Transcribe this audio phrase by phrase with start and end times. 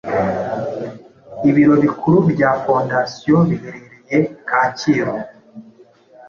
[1.49, 5.15] Ibiro bikuru bya Fondasiyo biherereye kacyiru